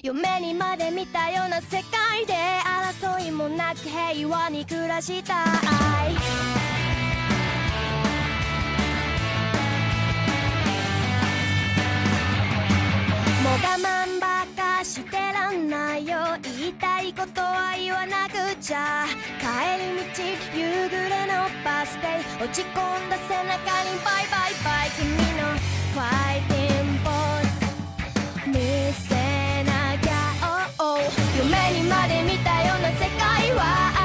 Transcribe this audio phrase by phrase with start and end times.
[0.00, 6.14] 夢にまで見たような世界で争いもなく平和に暮らしたい。
[13.42, 14.46] もう我慢ばっ
[14.78, 16.16] かしてらんないよ。
[16.42, 19.04] 言いたいことは言わなくちゃ。
[19.38, 19.46] 帰
[19.78, 22.06] り道夕暮れのバス停。
[22.42, 22.70] 落ち込
[23.06, 24.90] んだ背中にバイバイバイ。
[24.96, 25.52] 君の
[25.92, 27.12] ファイティングポー
[27.42, 27.52] ズ。
[28.48, 29.11] 見せなきゃ、oh, oh
[31.36, 34.01] 夢にまで見たような世界は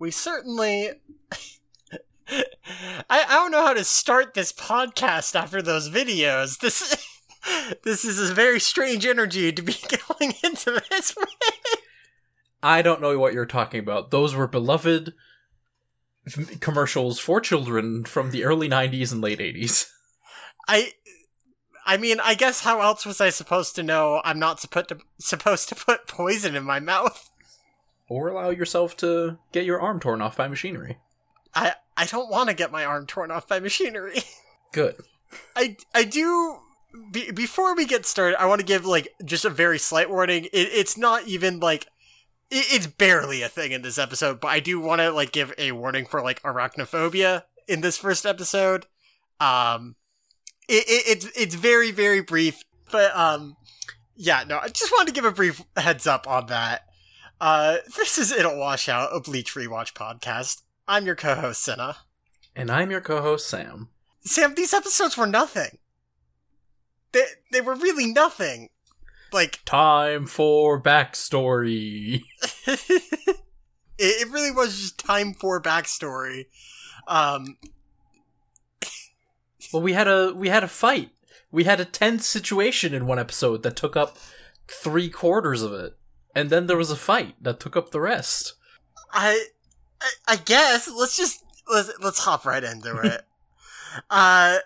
[0.00, 0.90] we certainly.
[2.28, 6.58] I, I don't know how to start this podcast after those videos.
[6.58, 7.06] This
[7.84, 9.76] this is a very strange energy to be
[10.18, 11.28] going into this with.
[12.62, 14.10] I don't know what you're talking about.
[14.10, 15.14] Those were beloved
[16.60, 19.88] commercials for children from the early 90s and late 80s.
[20.68, 20.92] I
[21.86, 24.98] I mean, I guess how else was I supposed to know I'm not supposed to
[25.18, 27.29] supposed to put poison in my mouth?
[28.10, 30.98] Or allow yourself to get your arm torn off by machinery.
[31.54, 34.18] I I don't want to get my arm torn off by machinery.
[34.72, 34.96] Good.
[35.54, 36.58] I I do.
[37.12, 40.46] Be, before we get started, I want to give like just a very slight warning.
[40.46, 41.84] It, it's not even like
[42.50, 45.54] it, it's barely a thing in this episode, but I do want to like give
[45.56, 48.86] a warning for like arachnophobia in this first episode.
[49.38, 49.94] Um,
[50.68, 53.56] it, it it's it's very very brief, but um,
[54.16, 56.89] yeah, no, I just wanted to give a brief heads up on that.
[57.40, 60.62] Uh, this is It'll Wash Out, a Bleach Rewatch podcast.
[60.86, 61.96] I'm your co-host Senna.
[62.54, 63.88] And I'm your co host, Sam.
[64.22, 65.78] Sam, these episodes were nothing.
[67.12, 68.68] They they were really nothing.
[69.32, 72.22] Like Time for backstory.
[72.66, 73.10] it,
[73.98, 76.46] it really was just time for backstory.
[77.08, 77.56] Um,
[79.72, 81.10] Well, we had a we had a fight.
[81.52, 84.18] We had a tense situation in one episode that took up
[84.66, 85.96] three quarters of it,
[86.34, 88.54] and then there was a fight that took up the rest.
[89.12, 89.46] I,
[90.00, 93.24] I I guess let's just let's let's hop right into it.
[94.10, 94.58] uh,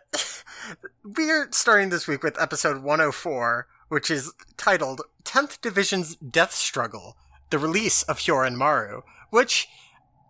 [1.04, 7.16] we're starting this week with episode 104, which is titled "10th Division's Death Struggle:
[7.50, 9.68] The Release of Hyorin Maru." Which,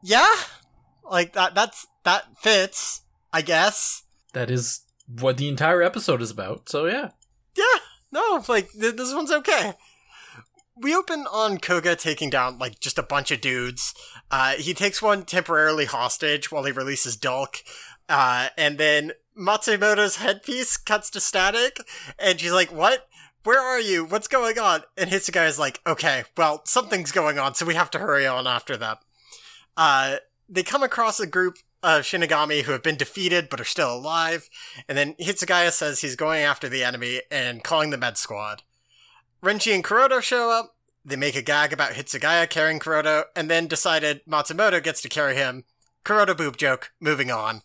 [0.03, 0.27] yeah,
[1.09, 3.03] like that that's that fits,
[3.33, 4.05] I guess.
[4.33, 6.69] That is what the entire episode is about.
[6.69, 7.11] So yeah,
[7.57, 7.79] Yeah,
[8.13, 9.75] no, like th- this one's okay.
[10.77, 13.95] We open on Koga taking down like just a bunch of dudes.
[14.31, 17.63] Uh, he takes one temporarily hostage while he releases Dalk,
[18.09, 21.79] uh, and then Matsumoto's headpiece cuts to static,
[22.19, 23.09] and she's like, "What?
[23.45, 24.05] Where are you?
[24.05, 27.91] What's going on?" And Hitsugaya is like, "Okay, well, something's going on, so we have
[27.93, 28.97] to hurry on after them."
[29.77, 30.17] Uh,
[30.49, 34.49] they come across a group of Shinigami who have been defeated but are still alive,
[34.89, 38.63] and then Hitsugaya says he's going after the enemy and calling the med squad.
[39.45, 40.75] Renji and Kuroto show up,
[41.05, 45.37] they make a gag about Hitsugaya carrying Kuroto, and then decided Matsumoto gets to carry
[45.37, 45.65] him.
[46.03, 47.61] Kuroto boob joke, moving on.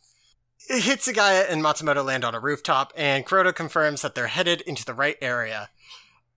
[0.69, 4.93] Hitsugaya and Matsumoto land on a rooftop, and Kuroto confirms that they're headed into the
[4.93, 5.69] right area.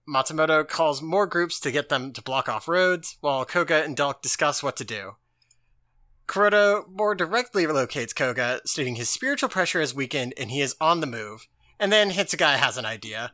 [0.09, 4.23] Matsumoto calls more groups to get them to block off roads, while Koga and Dalk
[4.23, 5.17] discuss what to do.
[6.29, 11.01] Kuroto more directly locates Koga, stating his spiritual pressure has weakened and he is on
[11.01, 11.49] the move.
[11.81, 13.33] And then Hitsugaya has an idea.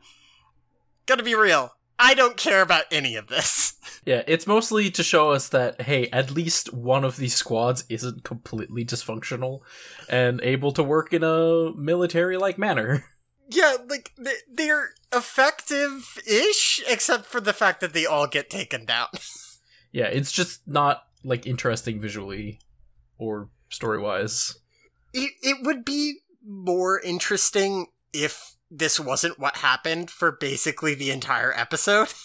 [1.05, 3.73] Gotta be real, I don't care about any of this.
[4.05, 4.23] yeah.
[4.25, 8.85] It's mostly to show us that hey, at least one of these squads isn't completely
[8.85, 9.59] dysfunctional
[10.09, 13.03] and able to work in a military-like manner.
[13.49, 18.85] yeah, like, they- they're effective ish, except for the fact that they all get taken
[18.85, 19.07] down.
[19.91, 22.59] yeah, it's just not like interesting visually
[23.17, 24.57] or story-wise.
[25.13, 31.53] it, it would be more interesting if this wasn't what happened for basically the entire
[31.57, 32.13] episode.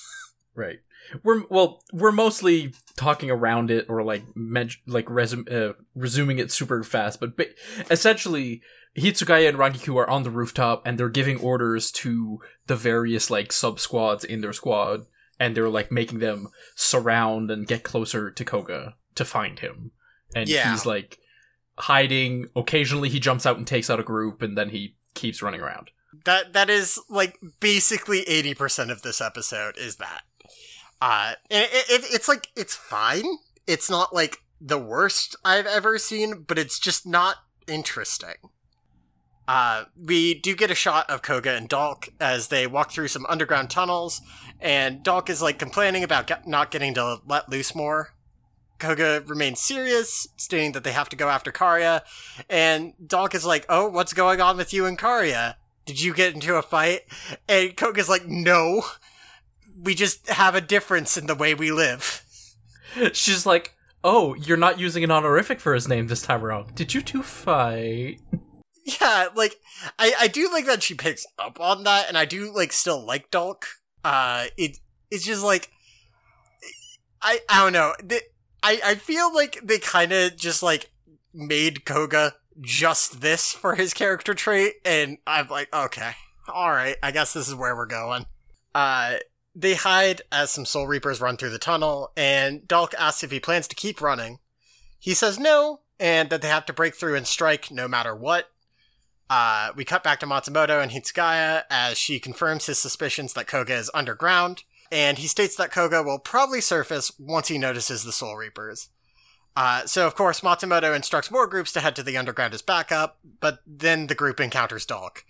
[0.56, 0.78] Right.
[1.24, 6.84] we're well, we're mostly talking around it or like men- like uh, resuming it super
[6.84, 7.48] fast, but ba-
[7.90, 8.62] essentially
[8.96, 12.38] Hitsugaya and Rangiku are on the rooftop and they're giving orders to
[12.68, 15.06] the various like sub squads in their squad
[15.40, 19.90] and they're like making them surround and get closer to Koga to find him.
[20.36, 20.70] And Yeah.
[20.70, 21.18] he's like
[21.78, 22.48] hiding.
[22.54, 25.90] Occasionally he jumps out and takes out a group and then he keeps running around.
[26.24, 30.22] That that is like basically eighty percent of this episode is that.
[31.00, 33.38] Uh, it, it, it's like it's fine.
[33.66, 38.34] It's not like the worst I've ever seen, but it's just not interesting.
[39.46, 43.26] Uh, we do get a shot of Koga and Dalk as they walk through some
[43.26, 44.22] underground tunnels,
[44.60, 48.14] and Dalk is like complaining about get- not getting to let loose more.
[48.78, 52.02] Koga remains serious, stating that they have to go after Kariya,
[52.48, 55.56] and Dalk is like, "Oh, what's going on with you and Kariya?
[55.84, 57.02] Did you get into a fight?"
[57.48, 58.84] And Koga's like, "No,
[59.80, 62.24] we just have a difference in the way we live."
[63.12, 66.74] She's like, "Oh, you're not using an honorific for his name this time around.
[66.74, 68.20] Did you two fight?"
[69.00, 69.56] Yeah, like
[69.98, 73.02] I, I do like that she picks up on that, and I do like still
[73.04, 73.64] like Dalk.
[74.04, 74.76] Uh, it
[75.10, 75.70] it's just like
[77.22, 77.94] I I don't know.
[78.02, 78.20] The,
[78.62, 80.90] I I feel like they kind of just like
[81.32, 86.12] made Koga just this for his character trait, and I'm like, okay,
[86.48, 88.26] all right, I guess this is where we're going.
[88.74, 89.16] Uh,
[89.54, 93.40] they hide as some Soul Reapers run through the tunnel, and Dalk asks if he
[93.40, 94.38] plans to keep running.
[94.98, 98.50] He says no, and that they have to break through and strike no matter what.
[99.30, 103.74] Uh, we cut back to Matsumoto and Hitsugaya as she confirms his suspicions that Koga
[103.74, 108.36] is underground, and he states that Koga will probably surface once he notices the Soul
[108.36, 108.90] Reapers.
[109.56, 113.18] Uh, so, of course, Matsumoto instructs more groups to head to the underground as backup,
[113.40, 115.22] but then the group encounters Dalk.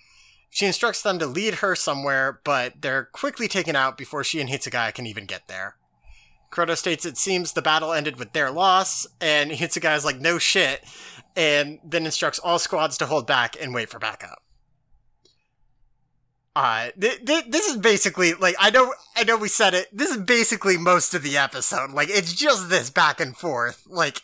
[0.49, 4.49] She instructs them to lead her somewhere, but they're quickly taken out before she and
[4.49, 5.76] Hitsugaya can even get there.
[6.53, 10.85] Kuroto states it seems the battle ended with their loss, and Hitsugaya's like, no shit,
[11.35, 14.44] and then instructs all squads to hold back and wait for backup.
[16.56, 19.89] Uh, th- th- this is basically like I know I know we said it.
[19.93, 21.91] This is basically most of the episode.
[21.91, 23.85] Like it's just this back and forth.
[23.89, 24.23] Like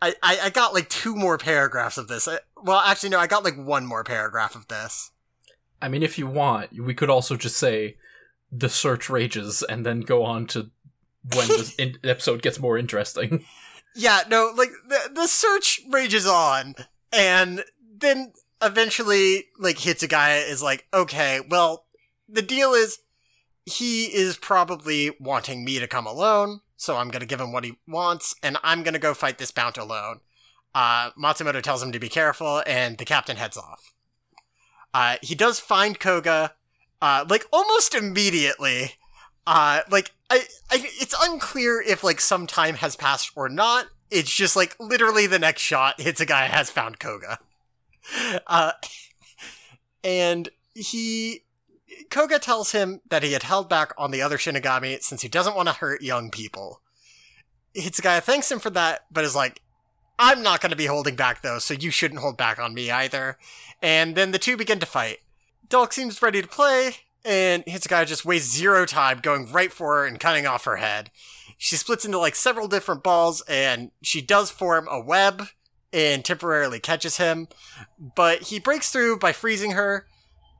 [0.00, 2.26] I I, I got like two more paragraphs of this.
[2.26, 5.10] I, well, actually no, I got like one more paragraph of this.
[5.82, 7.96] I mean, if you want, we could also just say
[8.52, 10.70] the search rages and then go on to
[11.34, 13.44] when the in- episode gets more interesting.
[13.94, 16.74] Yeah, no, like the the search rages on,
[17.12, 17.64] and
[17.98, 21.86] then eventually, like Hitsugaya is like, okay, well,
[22.28, 22.98] the deal is
[23.64, 27.78] he is probably wanting me to come alone, so I'm gonna give him what he
[27.86, 30.20] wants, and I'm gonna go fight this bout alone.
[30.74, 33.92] Uh, Matsumoto tells him to be careful, and the captain heads off.
[34.92, 36.54] Uh, he does find Koga,
[37.00, 38.94] uh, like almost immediately.
[39.46, 43.86] Uh, like I, I, it's unclear if like some time has passed or not.
[44.10, 47.38] It's just like literally the next shot Hitsugaya has found Koga.
[48.46, 48.72] Uh,
[50.02, 51.42] and he,
[52.10, 55.54] Koga tells him that he had held back on the other Shinigami since he doesn't
[55.54, 56.80] want to hurt young people.
[57.74, 59.62] Hitsugaya thanks him for that, but is like,
[60.18, 62.90] I'm not going to be holding back though, so you shouldn't hold back on me
[62.90, 63.38] either.
[63.80, 65.18] And then the two begin to fight.
[65.68, 70.06] Dalk seems ready to play, and Hitsugaya just wastes zero time going right for her
[70.06, 71.10] and cutting off her head.
[71.56, 75.44] She splits into like several different balls, and she does form a web
[75.92, 77.48] and temporarily catches him,
[78.16, 80.06] but he breaks through by freezing her.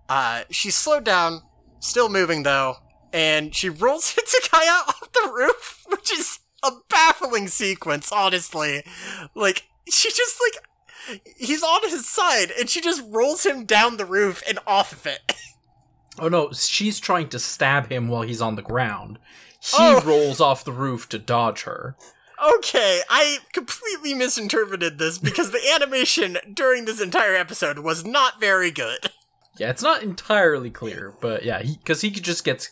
[0.09, 1.43] Uh, she's slowed down,
[1.79, 2.77] still moving though,
[3.13, 8.85] and she rolls Hitsugaya off the roof, which is a baffling sequence, honestly.
[9.35, 14.05] Like, she just like he's on his side and she just rolls him down the
[14.05, 15.35] roof and off of it.
[16.19, 19.19] Oh no, she's trying to stab him while he's on the ground.
[19.63, 20.03] He Oh.
[20.05, 21.97] rolls off the roof to dodge her.
[22.57, 28.71] Okay, I completely misinterpreted this because the animation during this entire episode was not very
[28.71, 29.11] good.
[29.59, 32.71] Yeah, it's not entirely clear, but yeah, because he, just gets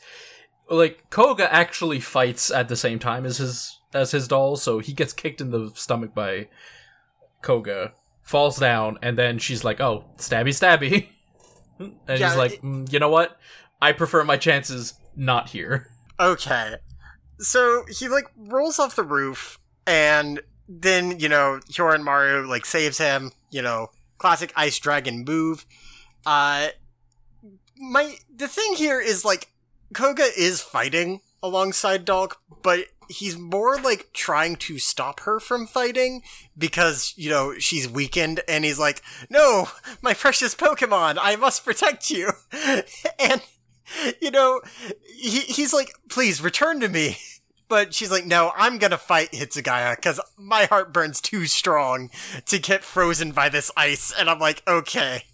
[0.71, 4.93] like Koga actually fights at the same time as his as his doll, so he
[4.95, 6.49] gets kicked in the stomach by
[7.43, 11.09] Koga, falls down, and then she's like, "Oh, stabby, stabby,"
[11.79, 13.39] and Yeah, he's like, it- mm, "You know what?
[13.83, 16.77] I prefer my chances not here." Okay.
[17.39, 22.99] So he like rolls off the roof and then, you know, Hyorin Maru like saves
[22.99, 25.65] him, you know, classic ice dragon move.
[26.27, 26.69] Uh
[27.81, 29.49] my the thing here is like
[29.95, 36.23] Koga is fighting alongside Dalk, but he's more like trying to stop her from fighting
[36.57, 39.69] because, you know, she's weakened and he's like, "No,
[40.03, 42.31] my precious Pokemon, I must protect you."
[43.19, 43.43] and
[44.21, 44.61] you know,
[45.07, 47.19] he, he's like, please return to me.
[47.71, 52.09] But she's like, no, I'm gonna fight Hitsugaya because my heart burns too strong
[52.47, 54.11] to get frozen by this ice.
[54.11, 55.25] And I'm like, okay,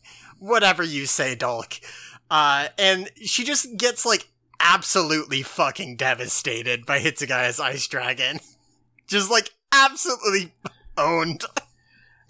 [0.40, 1.80] whatever you say, Dalk.
[2.28, 8.40] Uh, and she just gets like absolutely fucking devastated by Hitsugaya's ice dragon.
[9.06, 10.52] just like absolutely
[10.96, 11.44] owned.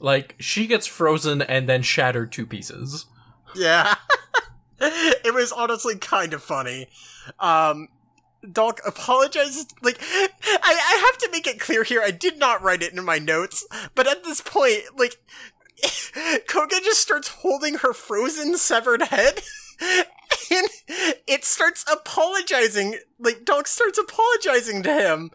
[0.01, 3.07] Like she gets frozen and then shattered to pieces.
[3.55, 3.95] Yeah.
[5.25, 6.89] it was honestly kind of funny.
[7.41, 7.89] Um,
[8.45, 9.67] Dalk apologizes.
[9.83, 12.03] Like, I, I have to make it clear here.
[12.05, 15.17] I did not write it in my notes, but at this point, like,
[16.49, 19.41] Koga just starts holding her frozen, severed head.
[20.51, 20.69] And
[21.27, 22.99] it starts apologizing.
[23.19, 25.31] Like, Dalk starts apologizing to him.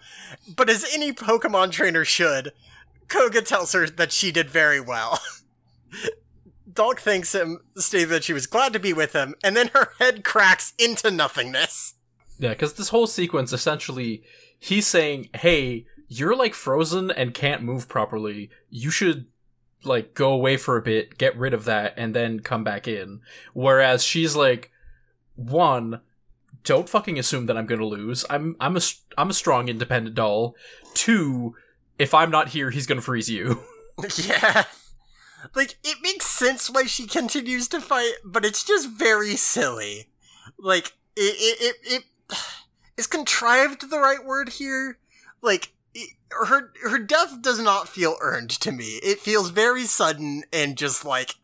[0.56, 2.54] But as any Pokemon trainer should,
[3.08, 5.20] Koga tells her that she did very well.
[6.72, 9.90] Dalk thanks him, stating that she was glad to be with him, and then her
[10.00, 11.96] head cracks into nothingness.
[12.38, 14.24] Yeah, because this whole sequence essentially,
[14.58, 18.50] he's saying, "Hey, you're like frozen and can't move properly.
[18.70, 19.28] You should
[19.84, 23.22] like go away for a bit, get rid of that, and then come back in."
[23.54, 24.72] Whereas she's like,
[25.40, 26.02] one,
[26.64, 28.26] don't fucking assume that I'm gonna lose.
[28.30, 28.82] I'm I'm a
[29.18, 30.56] I'm a strong, independent doll.
[30.94, 31.56] Two,
[31.98, 33.64] if I'm not here, he's gonna freeze you.
[34.18, 34.66] yeah.
[35.56, 40.10] Like, it makes sense why she continues to fight, but it's just very silly.
[40.58, 42.38] Like, it, it, it, it
[42.98, 44.98] is contrived the right word here?
[45.42, 45.74] Like,
[46.32, 49.00] her, her death does not feel earned to me.
[49.04, 51.36] It feels very sudden and just like,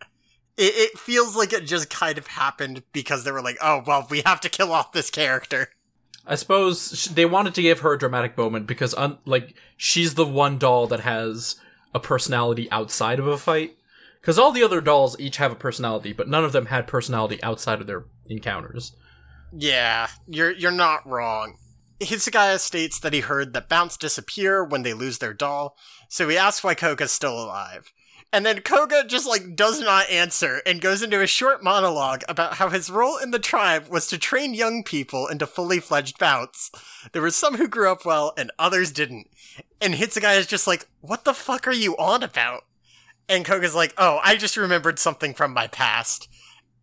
[0.58, 4.08] it, it feels like it just kind of happened because they were like, oh, well,
[4.10, 5.70] we have to kill off this character.
[6.28, 10.26] I suppose they wanted to give her a dramatic moment because, un- like, she's the
[10.26, 11.56] one doll that has
[11.94, 13.78] a personality outside of a fight.
[14.26, 17.38] Because all the other dolls each have a personality, but none of them had personality
[17.44, 18.96] outside of their encounters.
[19.56, 21.58] Yeah, you're you're not wrong.
[22.00, 25.78] Hitsugaya states that he heard that Bounts disappear when they lose their doll,
[26.10, 27.94] so he asks why Koga's still alive.
[28.34, 32.56] And then Koga just like does not answer and goes into a short monologue about
[32.56, 36.72] how his role in the tribe was to train young people into fully fledged Bounts.
[37.12, 39.28] There were some who grew up well and others didn't.
[39.80, 42.64] And Hitsugaya is just like, what the fuck are you on about?
[43.28, 46.28] And Koga's like, oh, I just remembered something from my past.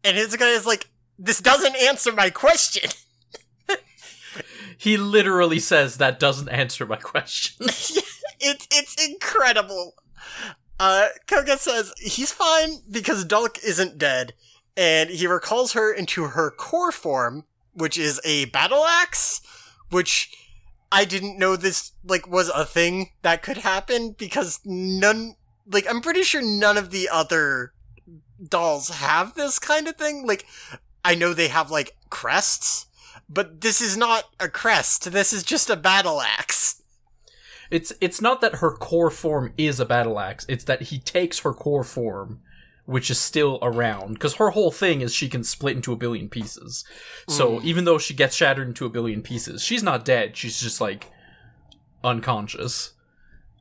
[0.03, 2.91] And Hitsugaya is like, this doesn't answer my question.
[4.83, 7.67] He literally says that doesn't answer my question.
[7.69, 9.95] it's it's incredible.
[10.81, 14.33] Uh, Koga says he's fine because Dalk isn't dead,
[14.77, 19.41] and he recalls her into her core form, which is a battle axe,
[19.91, 20.37] which
[20.91, 25.37] I didn't know this like was a thing that could happen because none
[25.71, 27.73] like I'm pretty sure none of the other
[28.49, 30.27] dolls have this kind of thing.
[30.27, 30.47] Like
[31.05, 32.87] I know they have like crests,
[33.29, 35.13] but this is not a crest.
[35.13, 36.83] This is just a battle axe.
[37.71, 40.45] It's it's not that her core form is a battle axe.
[40.49, 42.41] It's that he takes her core form,
[42.85, 46.29] which is still around, because her whole thing is she can split into a billion
[46.29, 46.85] pieces.
[47.29, 50.37] So even though she gets shattered into a billion pieces, she's not dead.
[50.37, 51.11] She's just like
[52.05, 52.93] unconscious.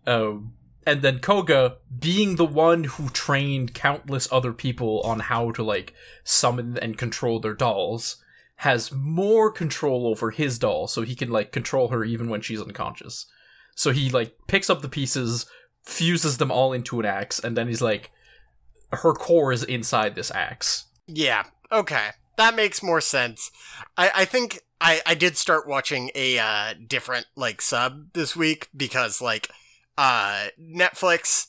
[0.06, 5.64] Um, and then Koga, being the one who trained countless other people on how to
[5.64, 8.18] like summon and control their dolls,
[8.58, 12.62] has more control over his doll, so he can like control her even when she's
[12.62, 13.26] unconscious.
[13.76, 15.46] So he like picks up the pieces,
[15.84, 18.12] fuses them all into an axe, and then he's like,
[18.92, 20.86] her core is inside this axe.
[21.08, 22.10] Yeah, okay.
[22.38, 23.52] That makes more sense.
[23.98, 28.70] I, I think I, I did start watching a uh, different like sub this week
[28.76, 29.50] because like
[29.98, 31.48] uh Netflix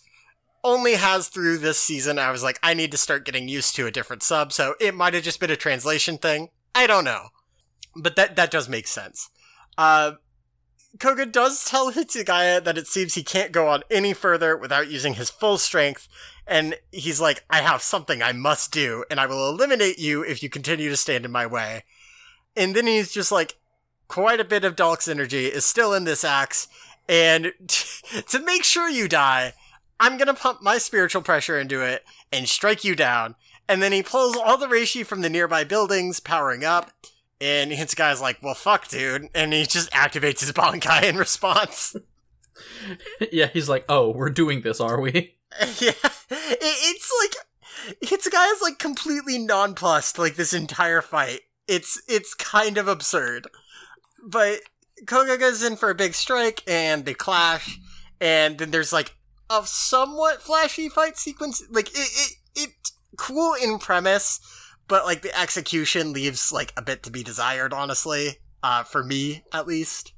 [0.64, 2.18] only has through this season.
[2.18, 4.94] I was like, I need to start getting used to a different sub, so it
[4.94, 6.49] might have just been a translation thing.
[6.75, 7.28] I don't know.
[7.96, 9.30] But that that does make sense.
[9.76, 10.12] Uh
[10.99, 15.14] Koga does tell Hitsugaya that it seems he can't go on any further without using
[15.14, 16.06] his full strength,
[16.46, 20.42] and he's like, I have something I must do, and I will eliminate you if
[20.42, 21.84] you continue to stand in my way.
[22.54, 23.56] And then he's just like,
[24.08, 26.68] quite a bit of Dalk's energy is still in this axe,
[27.12, 27.52] and
[28.28, 29.52] to make sure you die,
[30.00, 33.37] I'm gonna pump my spiritual pressure into it and strike you down.
[33.69, 36.90] And then he pulls all the reishi from the nearby buildings, powering up.
[37.40, 39.28] And Hitsugaya's like, well, fuck, dude.
[39.35, 41.95] And he just activates his Bankai in response.
[43.33, 45.12] yeah, he's like, oh, we're doing this, are we?
[45.78, 45.92] yeah.
[46.31, 51.40] It, it's like, Hitsugaya is like completely nonplussed, like this entire fight.
[51.69, 53.49] It's, it's kind of absurd.
[54.25, 54.61] But
[55.06, 57.78] Koga goes in for a big strike and they clash.
[58.21, 59.16] And then there's like
[59.50, 61.62] a somewhat flashy fight sequence.
[61.71, 64.40] Like, it, it, it's cool in premise,
[64.88, 68.37] but like the execution leaves like a bit to be desired, honestly.
[68.62, 70.12] Uh, for me, at least.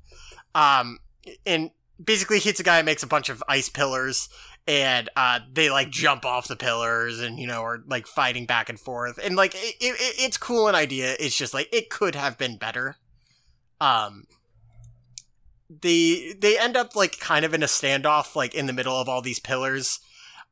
[0.55, 0.99] Um,
[1.47, 1.71] and
[2.03, 4.29] basically Hitsugaya makes a bunch of ice pillars
[4.67, 8.69] and uh, they like jump off the pillars and you know are like fighting back
[8.69, 12.15] and forth and like it, it, it's cool an idea it's just like it could
[12.15, 12.97] have been better
[13.81, 14.25] um
[15.69, 19.09] the they end up like kind of in a standoff like in the middle of
[19.09, 20.01] all these pillars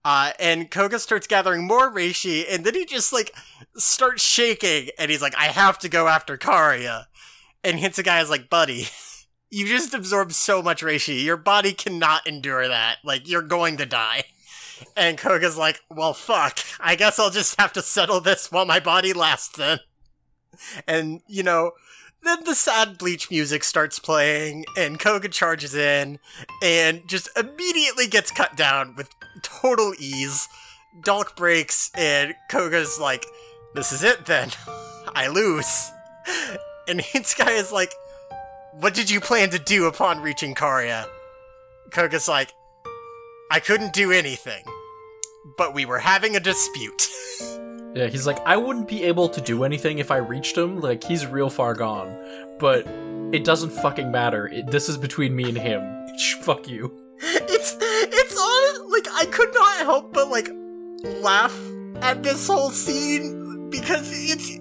[0.04, 3.34] uh, and Koga starts gathering more reishi, and then he just like
[3.76, 7.06] starts shaking, and he's like, "I have to go after Kariya."
[7.62, 8.88] And Hitsugaya is like, "Buddy,
[9.50, 11.22] you just absorbed so much reishi.
[11.22, 12.98] Your body cannot endure that.
[13.04, 14.24] Like, you're going to die."
[14.96, 16.58] And Koga's like, "Well, fuck.
[16.80, 19.78] I guess I'll just have to settle this while my body lasts." Then,
[20.88, 21.70] and you know,
[22.22, 26.18] then the sad bleach music starts playing, and Koga charges in,
[26.62, 29.10] and just immediately gets cut down with
[29.42, 30.48] total ease.
[31.00, 33.24] Dalk breaks, and Koga's like,
[33.74, 34.50] This is it then.
[35.14, 35.90] I lose.
[36.88, 37.92] And Hitsugaya is like,
[38.72, 41.06] What did you plan to do upon reaching Kariya?
[41.90, 42.52] Koga's like,
[43.52, 44.64] I couldn't do anything.
[45.56, 47.08] But we were having a dispute.
[47.94, 50.80] Yeah, he's like, I wouldn't be able to do anything if I reached him.
[50.80, 52.16] Like, he's real far gone.
[52.58, 52.86] But
[53.32, 54.48] it doesn't fucking matter.
[54.48, 56.06] It, this is between me and him.
[56.42, 56.98] Fuck you.
[57.24, 60.50] it's it's on like I could not help but like
[61.22, 61.56] laugh
[62.00, 64.58] at this whole scene because it's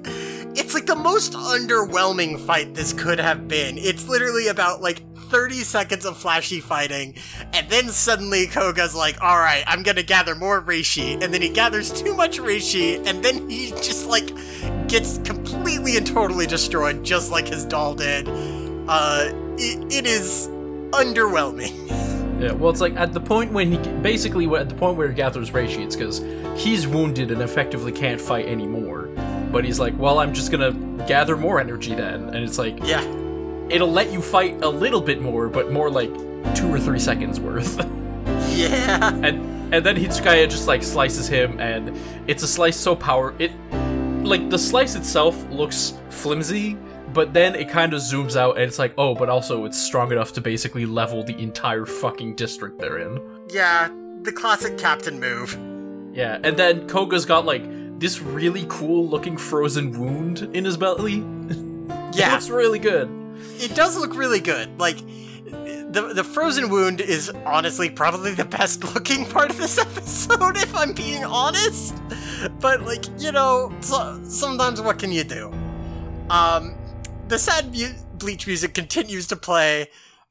[0.60, 3.78] it's like the most underwhelming fight this could have been.
[3.78, 7.16] It's literally about like 30 seconds of flashy fighting,
[7.54, 11.90] and then suddenly Koga's like, alright, I'm gonna gather more Reishi, and then he gathers
[11.90, 14.30] too much Reishi, and then he just like
[14.90, 18.28] gets completely and totally destroyed, just like his doll did.
[18.90, 20.50] Uh, it, it is
[20.92, 21.88] underwhelming.
[22.42, 25.14] Yeah, well, it's like at the point when he basically at the point where he
[25.14, 26.26] gathers Reishi, it's because
[26.60, 29.10] he's wounded and effectively can't fight anymore.
[29.52, 30.72] But he's like, well, I'm just gonna
[31.08, 33.04] gather more energy then, and it's like, Yeah.
[33.72, 36.13] It'll let you fight a little bit more, but more like
[36.56, 37.80] two or three seconds worth.
[38.51, 39.13] Yeah.
[39.24, 41.98] and and then Hitsugaya just like slices him, and
[42.28, 43.52] it's a slice so power it
[44.26, 46.76] like the slice itself looks flimsy,
[47.13, 50.12] but then it kind of zooms out, and it's like, oh, but also it's strong
[50.12, 53.19] enough to basically level the entire fucking district they're in.
[53.50, 53.89] Yeah,
[54.24, 55.54] the classic captain move.
[56.13, 57.63] Yeah, and then Koga's got like
[58.00, 61.24] this really cool looking frozen wound in his belly.
[62.13, 63.08] It Yeah, looks really good.
[63.62, 64.80] It does look really good.
[64.80, 70.58] Like, the, the frozen wound is honestly probably the best looking part of this episode,
[70.58, 72.02] if I'm being honest.
[72.60, 75.52] But, like, you know, so, sometimes what can you do?
[76.30, 76.76] Um,
[77.28, 79.88] the sad mu- bleach music continues to play,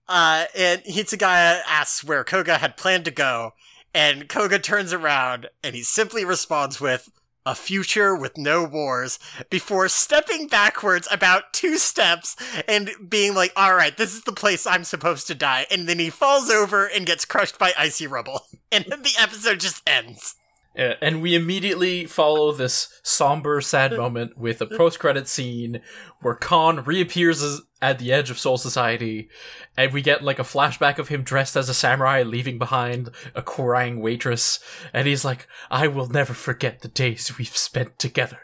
[0.09, 3.53] uh, and Hitsugaya asks where Koga had planned to go,
[3.95, 7.11] and Koga turns around and he simply responds with,
[7.51, 9.19] a future with no wars
[9.51, 12.37] before stepping backwards about two steps
[12.69, 15.67] and being like, all right, this is the place I'm supposed to die.
[15.69, 18.43] And then he falls over and gets crushed by icy rubble.
[18.73, 20.37] And the episode just ends.
[20.77, 25.81] Yeah, and we immediately follow this somber, sad moment with a post-credit scene
[26.21, 29.29] where Kon reappears as, at the edge of Soul Society,
[29.77, 33.43] and we get like a flashback of him dressed as a samurai, leaving behind a
[33.43, 34.61] crying waitress,
[34.93, 38.40] and he's like, "I will never forget the days we've spent together."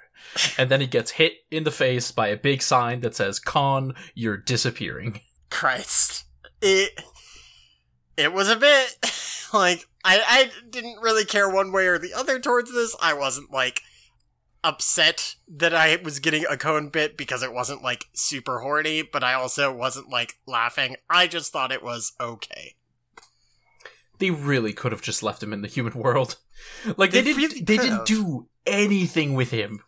[0.58, 3.94] And then he gets hit in the face by a big sign that says, "Kon,
[4.14, 5.20] you're disappearing."
[5.50, 6.24] Christ.
[6.60, 7.00] It
[8.16, 8.96] it was a bit
[9.52, 12.96] like I I didn't really care one way or the other towards this.
[13.00, 13.80] I wasn't like
[14.66, 19.22] upset that I was getting a Kon bit because it wasn't like super horny, but
[19.22, 20.96] I also wasn't like laughing.
[21.08, 22.74] I just thought it was okay.
[24.18, 26.36] They really could have just left him in the human world.
[26.96, 27.42] Like they, They didn't.
[27.42, 29.82] really they didn't do anything with him.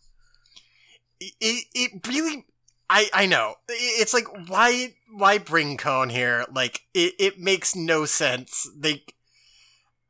[1.19, 2.45] it, it, it really
[2.91, 3.55] I I know.
[3.69, 6.45] It's like why why bring Kon here?
[6.55, 8.69] Like it it makes no sense.
[8.77, 9.03] They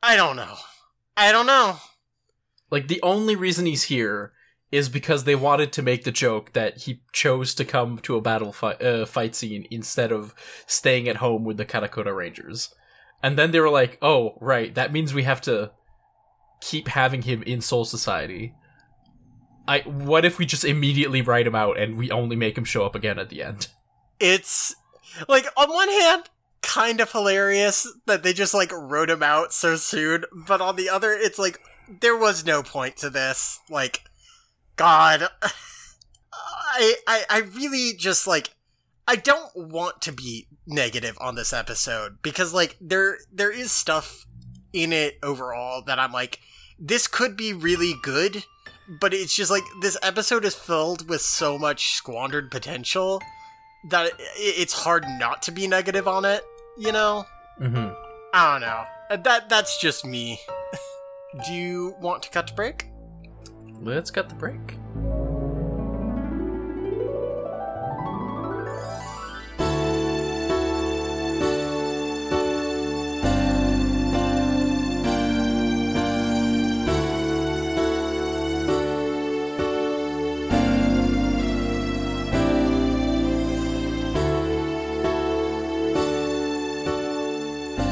[0.03, 0.57] I don't know.
[1.17, 1.79] I don't know.
[2.71, 4.33] Like the only reason he's here
[4.71, 8.21] is because they wanted to make the joke that he chose to come to a
[8.21, 10.35] battle fight, uh, fight scene instead of
[10.67, 12.75] staying at home with the Karakura Rangers.
[13.23, 15.73] And then they were like, "Oh, right, that means we have to
[16.61, 18.55] keep having him in Soul Society."
[19.67, 22.85] I what if we just immediately write him out and we only make him show
[22.85, 23.69] up again at the end?
[24.21, 24.75] It's
[25.29, 26.31] like on one hand
[26.63, 30.89] kind of hilarious that they just like wrote him out so soon, but on the
[30.89, 31.61] other it's like
[32.01, 33.61] there was no point to this.
[33.69, 34.08] Like
[34.79, 38.51] god I I I really just like
[39.07, 44.27] I don't want to be negative on this episode because like there there is stuff
[44.73, 46.41] in it overall that I'm like
[46.79, 48.45] this could be really good,
[49.01, 53.21] but it's just like this episode is filled with so much squandered potential
[53.91, 56.45] that it, it's hard not to be negative on it.
[56.79, 57.25] you know,
[57.61, 57.93] Mm-hmm.
[58.33, 59.23] I don't know.
[59.25, 60.39] That that's just me.
[61.47, 62.88] Do you want to cut to break?
[63.81, 64.77] Let's cut the break.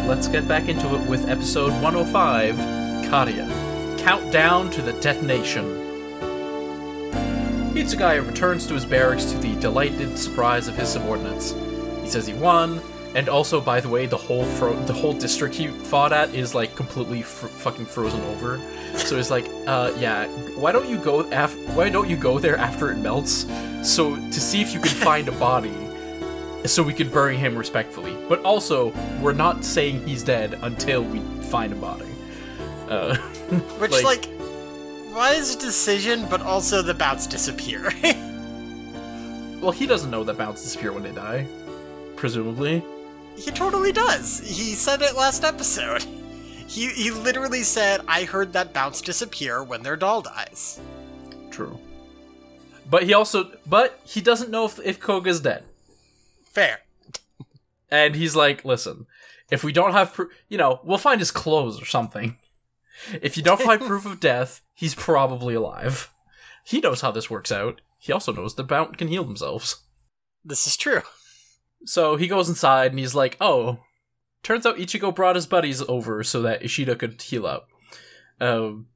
[0.09, 2.55] Let's get back into it with episode 105
[3.09, 3.66] Kariya
[4.07, 5.65] Countdown to the Detonation.
[7.75, 11.57] Hitsugaya returns to his barracks to the delighted surprise of his subordinates.
[12.05, 12.81] He says he won,
[13.17, 16.55] and also, by the way, the whole fro- the whole district he fought at is
[16.55, 18.61] like completely fr- fucking frozen over.
[18.95, 22.57] So he's like, uh, yeah, why don't you go af- Why don't you go there
[22.59, 23.45] after it melts,
[23.83, 25.75] so to see if you can find a body,
[26.65, 28.17] so we can bury him respectfully.
[28.29, 32.07] But also, we're not saying he's dead until we find a body.
[32.89, 33.17] Uh,
[33.79, 34.29] Which like,
[35.15, 37.93] wise decision, but also the Bounts disappear.
[39.61, 41.47] well, he doesn't know that bounces disappear when they die,
[42.17, 42.85] presumably.
[43.37, 44.41] he totally does.
[44.41, 46.05] He said it last episode.
[46.69, 50.81] He he literally said, "I heard that Bounts disappear when their doll dies."
[51.53, 51.79] True.
[52.91, 55.63] But he also, but he doesn't know if, if Koga's dead.
[56.45, 56.81] Fair.
[57.89, 59.07] And he's like, listen,
[59.51, 62.37] if we don't have proof, you know, we'll find his clothes or something.
[63.23, 66.13] If you don't find proof of death, he's probably alive.
[66.65, 67.81] He knows how this works out.
[67.99, 69.85] He also knows the Bount can heal themselves.
[70.45, 71.03] This is true.
[71.85, 73.79] So he goes inside and he's like, oh,
[74.43, 77.69] turns out Ichigo brought his buddies over so that Ishida could heal up.
[78.41, 78.87] Um,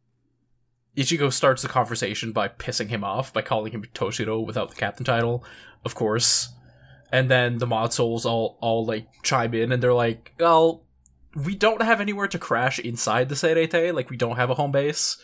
[0.97, 5.05] Ichigo starts the conversation by pissing him off by calling him Toshiro without the captain
[5.05, 5.45] title,
[5.85, 6.49] of course.
[7.13, 10.85] And then the mod souls all all like chime in and they're like, "Well,
[11.35, 14.73] we don't have anywhere to crash inside the Seireitei, like we don't have a home
[14.73, 15.17] base."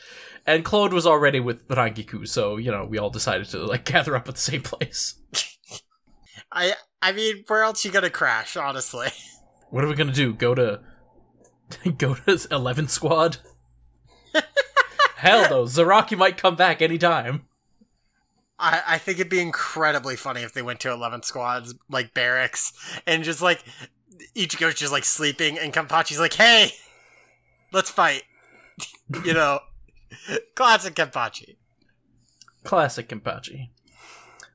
[0.47, 4.17] And Claude was already with Rangiku, so you know we all decided to like gather
[4.17, 5.15] up at the same place.
[6.53, 8.57] I I mean, where else you gonna crash?
[8.57, 9.09] Honestly,
[9.71, 10.33] What are we gonna do?
[10.33, 10.81] Go to
[11.99, 13.39] go to Eleven Squad?
[15.17, 17.47] Hell no, Zaraki might come back anytime.
[18.59, 22.73] I I think it'd be incredibly funny if they went to 11 Squad's like barracks
[23.07, 23.65] and just like
[24.35, 26.73] Ichigo's just like sleeping and Kenpachi's like, "Hey,
[27.73, 28.23] let's fight."
[29.25, 29.61] you know,
[30.55, 31.57] classic Kenpachi.
[32.65, 33.71] Classic Kenpachi.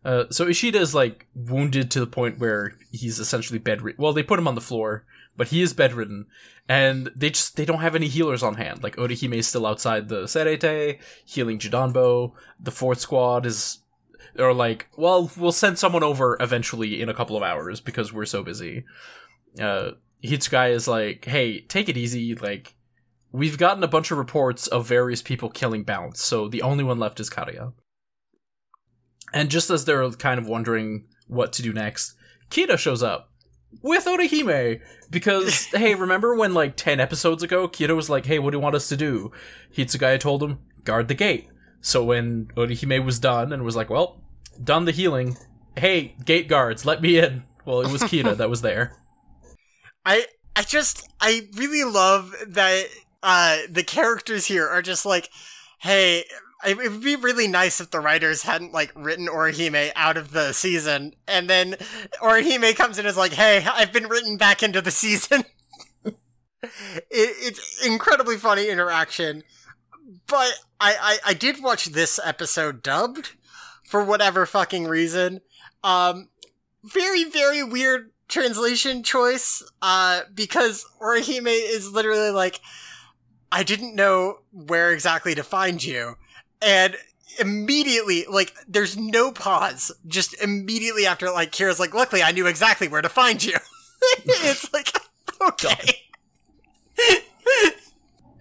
[0.03, 4.01] Uh, so Ishida is like wounded to the point where he's essentially bedridden.
[4.01, 5.05] Well, they put him on the floor,
[5.37, 6.25] but he is bedridden,
[6.67, 8.81] and they just they don't have any healers on hand.
[8.81, 12.33] Like Orihime is still outside the Seireitei, healing Jidanbo.
[12.59, 13.79] The fourth squad is,
[14.39, 18.25] or like, well, we'll send someone over eventually in a couple of hours because we're
[18.25, 18.85] so busy.
[19.59, 19.91] Uh,
[20.23, 22.35] Hitsugaya is like, hey, take it easy.
[22.35, 22.75] Like,
[23.31, 26.99] we've gotten a bunch of reports of various people killing Bounts, so the only one
[26.99, 27.73] left is Kariya.
[29.33, 32.15] And just as they're kind of wondering what to do next,
[32.49, 33.31] Kira shows up
[33.81, 38.51] with Orihime because hey, remember when like 10 episodes ago Kira was like, "Hey, what
[38.51, 39.31] do you want us to do?"
[39.75, 41.47] Hitsugaya told him, "Guard the gate."
[41.79, 44.21] So when Orihime was done and was like, "Well,
[44.61, 45.37] done the healing.
[45.77, 48.97] Hey, gate guards, let me in." Well, it was Kira that was there.
[50.05, 52.85] I I just I really love that
[53.23, 55.29] uh the characters here are just like,
[55.79, 56.25] hey,
[56.65, 60.53] it would be really nice if the writers hadn't like written Orihime out of the
[60.53, 61.73] season, and then
[62.21, 65.43] Orihime comes in and is like, hey, I've been written back into the season.
[66.05, 66.15] it,
[67.09, 69.43] it's incredibly funny interaction,
[70.27, 73.33] but I, I I did watch this episode dubbed
[73.83, 75.41] for whatever fucking reason.
[75.83, 76.29] Um,
[76.83, 82.61] very very weird translation choice uh because Orihime is literally like
[83.51, 86.15] I didn't know where exactly to find you
[86.61, 86.95] and
[87.39, 92.87] immediately like there's no pause just immediately after like Kira's like luckily I knew exactly
[92.87, 93.57] where to find you
[94.25, 94.87] it's like
[95.41, 96.01] okay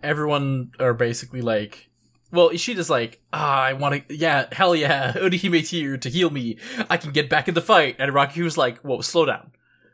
[0.03, 1.90] Everyone are basically like,
[2.33, 6.57] well, Ishida's like, ah, I want to, yeah, hell yeah, Orihime's here to heal me.
[6.88, 7.96] I can get back in the fight.
[7.98, 9.53] And Raku's like, whoa, slow down.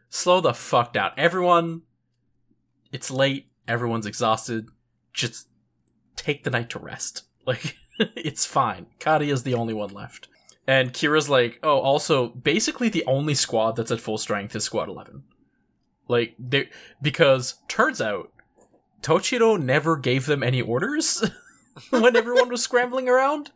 [0.09, 1.13] Slow the fuck down.
[1.17, 1.83] Everyone,
[2.93, 3.47] it's late.
[3.69, 4.69] Everyone's exhausted.
[5.13, 5.49] Just
[6.15, 7.23] take the night to rest.
[7.47, 7.77] Like,
[8.17, 8.87] it's fine.
[8.99, 10.27] Kariya's the only one left.
[10.67, 14.89] And Kira's like, oh, also, basically the only squad that's at full strength is Squad
[14.89, 15.23] 11.
[16.09, 18.33] Like, they because turns out
[19.03, 21.25] Toshiro never gave them any orders
[21.91, 23.51] when everyone was scrambling around,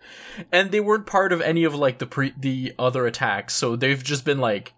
[0.52, 3.54] and they weren't part of any of like the pre the other attacks.
[3.54, 4.74] So they've just been like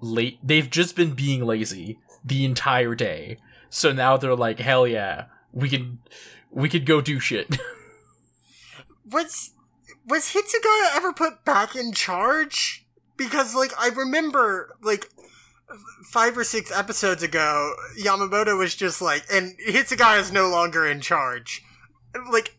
[0.00, 0.38] late.
[0.42, 3.38] They've just been being lazy the entire day.
[3.70, 5.98] So now they're like, hell yeah, we can
[6.50, 7.58] we could go do shit.
[9.10, 9.52] was
[10.06, 12.86] was Hitsugaya ever put back in charge?
[13.16, 15.10] Because like I remember like
[16.04, 21.00] five or six episodes ago, Yamamoto was just like, and Hitsugaya is no longer in
[21.00, 21.62] charge.
[22.30, 22.56] Like,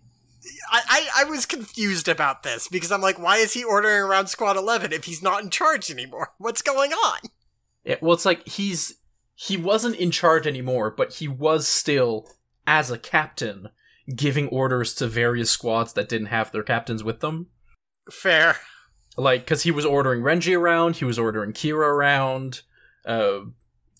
[0.71, 4.27] I, I, I was confused about this because I'm like, why is he ordering around
[4.27, 6.33] Squad 11 if he's not in charge anymore?
[6.37, 7.19] What's going on?
[7.83, 8.95] Yeah, well, it's like he's
[9.35, 12.29] he wasn't in charge anymore, but he was still
[12.67, 13.69] as a captain
[14.15, 17.47] giving orders to various squads that didn't have their captains with them.
[18.11, 18.57] Fair.
[19.17, 22.61] Like, because he was ordering Renji around, he was ordering Kira around,
[23.05, 23.39] uh,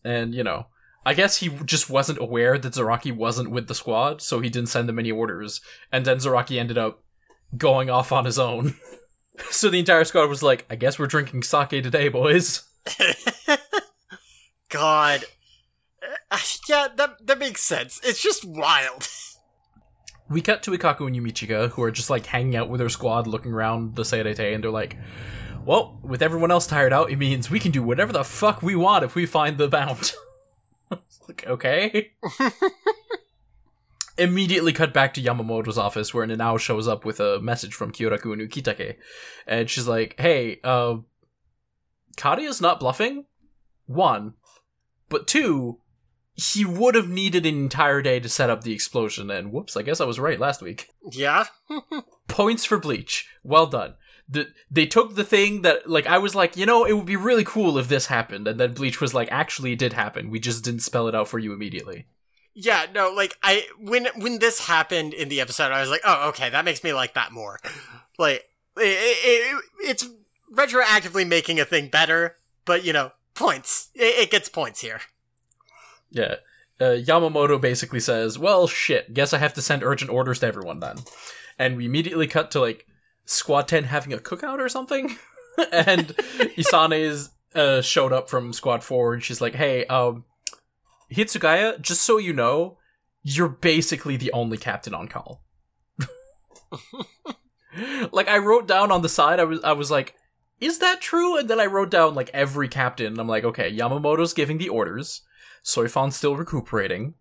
[0.03, 0.67] and you know,
[1.09, 4.69] I guess he just wasn't aware that Zaraki wasn't with the squad, so he didn't
[4.69, 5.59] send them any orders,
[5.91, 7.03] and then Zaraki ended up
[7.57, 8.75] going off on his own.
[9.49, 12.61] so the entire squad was like, "I guess we're drinking sake today, boys."
[14.69, 15.23] God.
[16.29, 16.37] Uh,
[16.69, 17.99] yeah, that that makes sense.
[18.03, 19.07] It's just wild.
[20.29, 23.25] We cut to Ikkaku and Yumichika, who are just like hanging out with their squad,
[23.25, 24.95] looking around the Seireitei, and they're like,
[25.65, 28.75] well, with everyone else tired out, it means we can do whatever the fuck we
[28.75, 30.13] want if we find the Bount.
[31.27, 32.11] like, okay.
[34.17, 38.33] Immediately cut back to Yamamoto's office, where Nanao shows up with a message from Kyoraku
[38.33, 38.95] and Ukitake.
[39.47, 40.97] And she's like, hey, uh,
[42.17, 43.25] Kariya's not bluffing?
[43.85, 44.33] One.
[45.07, 45.79] But two,
[46.35, 49.81] he would have needed an entire day to set up the explosion, and whoops, I
[49.81, 50.87] guess I was right last week.
[51.11, 51.45] Yeah?
[52.27, 53.27] Points for Bleach.
[53.43, 53.95] Well done.
[54.31, 57.15] The, they took the thing that, like, I was like, you know, it would be
[57.15, 60.29] really cool if this happened, and then Bleach was like, actually, it did happen.
[60.29, 62.05] We just didn't spell it out for you immediately.
[62.53, 66.29] Yeah, no, like I when when this happened in the episode, I was like, oh,
[66.29, 67.59] okay, that makes me like that more.
[68.17, 70.07] Like, it, it, it's
[70.53, 73.89] retroactively making a thing better, but you know, points.
[73.95, 74.99] It, it gets points here.
[76.11, 76.35] Yeah.
[76.81, 80.79] Uh, Yamamoto basically says, well, shit, guess I have to send urgent orders to everyone
[80.79, 80.97] then.
[81.57, 82.85] And we immediately cut to, like,
[83.29, 85.15] Squad 10 having a cookout or something.
[85.71, 86.15] and
[86.57, 90.25] Isane's uh, showed up from Squad 4 and she's like, hey, um,
[91.13, 92.79] Hitsugaya, just so you know,
[93.21, 95.43] you're basically the only captain on call.
[98.11, 100.15] like, I wrote down on the side, I was, I was like,
[100.59, 101.37] is that true?
[101.37, 104.69] And then I wrote down, like, every captain, and I'm like, okay, Yamamoto's giving the
[104.69, 105.21] orders.
[105.63, 107.13] Soifan's still recuperating.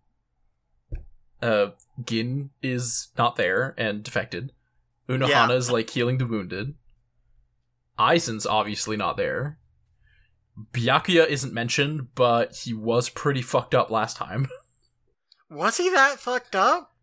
[1.41, 1.67] Uh,
[2.03, 4.51] Gin is not there and defected.
[5.09, 6.75] Unohana is like healing the wounded.
[7.97, 9.57] Aizen's obviously not there.
[10.73, 14.47] Byakuya isn't mentioned, but he was pretty fucked up last time.
[15.49, 16.93] Was he that fucked up?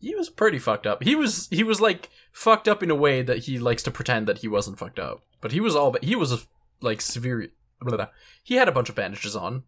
[0.00, 1.04] He was pretty fucked up.
[1.04, 4.26] He was he was like fucked up in a way that he likes to pretend
[4.26, 5.22] that he wasn't fucked up.
[5.40, 6.46] But he was all but he was
[6.80, 7.48] like severe.
[7.80, 8.08] Blah, blah.
[8.42, 9.62] He had a bunch of bandages on.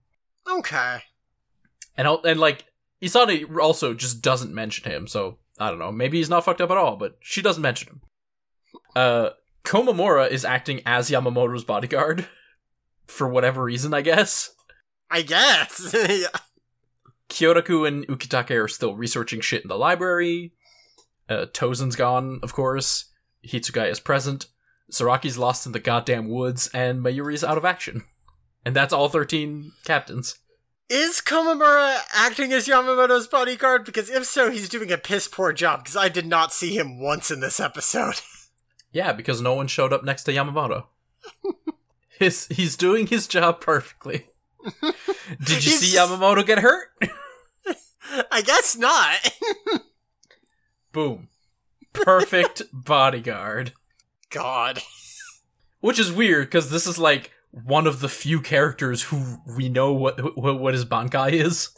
[0.50, 0.98] Okay.
[1.96, 2.66] And and like
[3.00, 5.92] Isane also just doesn't mention him, so I don't know.
[5.92, 8.00] Maybe he's not fucked up at all, but she doesn't mention him.
[8.94, 9.30] Uh,
[9.64, 12.26] Komamura is acting as Yamamoto's bodyguard
[13.06, 14.50] for whatever reason, I guess.
[15.10, 15.94] I guess.
[16.08, 16.38] yeah.
[17.28, 20.52] Kyoraku and Ukitake are still researching shit in the library.
[21.28, 23.06] Uh, Tozen's gone, of course.
[23.44, 24.46] Hitsugaya is present.
[24.92, 28.04] Zaraki's lost in the goddamn woods, and Mayuri's out of action.
[28.64, 30.38] And that's all 13 captains.
[30.88, 33.84] Is Komamura acting as Yamamoto's bodyguard?
[33.84, 37.00] Because if so, he's doing a piss poor job, because I did not see him
[37.00, 38.20] once in this episode.
[38.92, 40.86] Yeah, because no one showed up next to Yamamoto.
[42.18, 44.28] his, he's doing his job perfectly.
[45.44, 46.88] Did you see Yamamoto get hurt?
[48.30, 49.16] I guess not.
[50.92, 51.28] Boom.
[51.92, 53.72] Perfect bodyguard.
[54.30, 54.80] God.
[55.80, 57.32] Which is weird, because this is like
[57.64, 61.70] one of the few characters who we know what what, what his bankai is.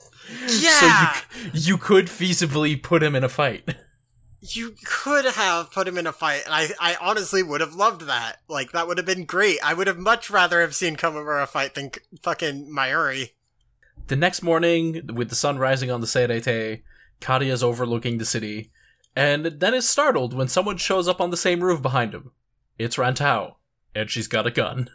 [0.46, 1.12] Yeah.
[1.12, 3.74] So you, you could feasibly put him in a fight.
[4.40, 8.02] You could have put him in a fight, and I, I honestly would have loved
[8.02, 8.36] that.
[8.46, 9.58] Like, that would have been great.
[9.64, 11.90] I would have much rather have seen Komamura fight than
[12.22, 13.30] fucking Mayuri.
[14.06, 16.82] The next morning, with the sun rising on the Seireitei,
[17.20, 18.70] Kariya is overlooking the city,
[19.16, 22.30] and then is startled when someone shows up on the same roof behind him.
[22.78, 23.56] It's Rantau,
[23.92, 24.88] and she's got a gun.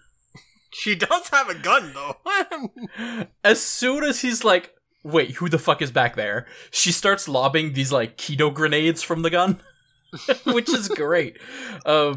[0.73, 3.27] She does have a gun, though.
[3.43, 6.47] as soon as he's like, wait, who the fuck is back there?
[6.71, 9.61] She starts lobbing these like keto grenades from the gun,
[10.45, 11.37] which is great.
[11.85, 12.15] Uh,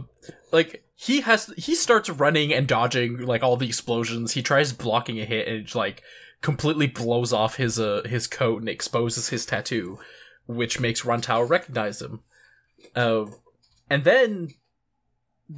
[0.53, 4.33] like he has, he starts running and dodging like all the explosions.
[4.33, 6.03] He tries blocking a hit and like
[6.41, 9.99] completely blows off his uh his coat and exposes his tattoo,
[10.47, 12.21] which makes Rantau recognize him.
[12.95, 13.27] Uh,
[13.91, 14.55] and then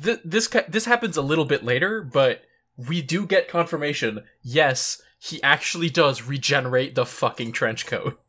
[0.03, 2.43] th- this this happens a little bit later, but
[2.79, 4.25] we do get confirmation.
[4.41, 8.21] Yes, he actually does regenerate the fucking trench coat.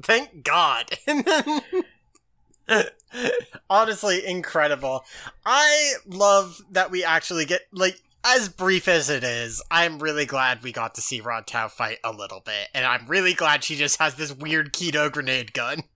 [0.00, 0.90] Thank God.
[3.68, 5.04] Honestly, incredible.
[5.44, 9.62] I love that we actually get like as brief as it is.
[9.70, 13.34] I'm really glad we got to see Rantau fight a little bit, and I'm really
[13.34, 15.82] glad she just has this weird keto grenade gun.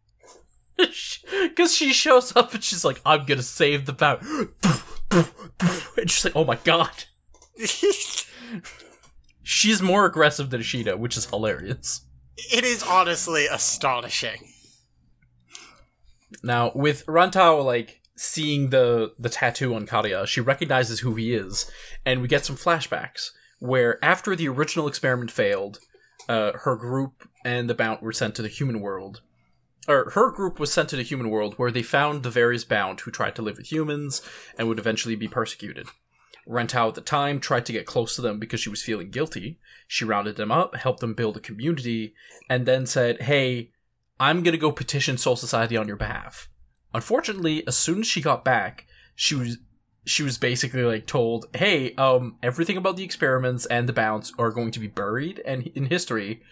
[1.33, 4.23] Because she shows up and she's like, "I'm gonna save the bout,"
[5.11, 7.07] and she's like, "Oh my god."
[9.42, 12.03] She's more aggressive than Ashita, which is hilarious.
[12.37, 14.53] It is honestly astonishing.
[16.42, 21.71] Now, with Rantau, like, seeing the, the tattoo on Kariya, she recognizes who he is,
[22.05, 25.81] and we get some flashbacks where after the original experiment failed,
[26.29, 29.23] uh, her group and the Bount were sent to the human world.
[29.88, 33.01] Or her group was sent to the human world where they found the various Bount
[33.01, 34.21] who tried to live with humans
[34.59, 35.87] and would eventually be persecuted.
[36.49, 39.59] Rantau at the time tried to get close to them because she was feeling guilty.
[39.87, 42.15] She rounded them up, helped them build a community,
[42.49, 43.73] and then said, Hey,
[44.21, 46.49] I'm gonna go petition Soul Society on your behalf.
[46.95, 49.59] Unfortunately, as soon as she got back, she was
[50.05, 54.51] she was basically like told, "Hey, um, everything about the experiments and the Bounts are
[54.51, 56.43] going to be buried and in history."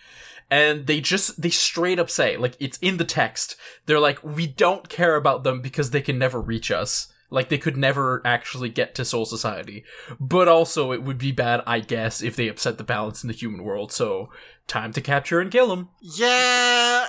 [0.50, 3.56] And they just they straight up say, like it's in the text.
[3.86, 7.58] They're like, "We don't care about them because they can never reach us." Like they
[7.58, 9.84] could never actually get to Soul Society.
[10.20, 13.34] But also it would be bad, I guess, if they upset the balance in the
[13.34, 13.92] human world.
[13.92, 14.30] So
[14.66, 15.88] time to capture and kill them.
[16.00, 17.06] Yeah,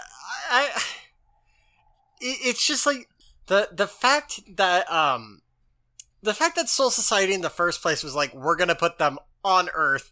[0.50, 0.70] I,
[2.20, 3.10] it's just like
[3.48, 5.42] the the fact that um
[6.22, 9.18] the fact that Soul Society in the first place was like we're gonna put them
[9.44, 10.12] on Earth.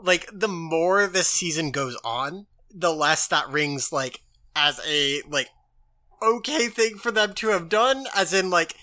[0.00, 4.22] Like the more this season goes on, the less that rings like
[4.54, 5.48] as a like
[6.22, 8.06] okay thing for them to have done.
[8.14, 8.74] As in like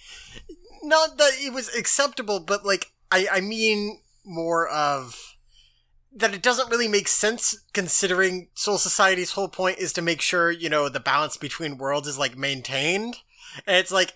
[0.86, 5.36] not that it was acceptable, but like I I mean more of
[6.15, 10.50] that it doesn't really make sense considering Soul Society's whole point is to make sure,
[10.50, 13.17] you know, the balance between worlds is like maintained.
[13.67, 14.13] And it's like,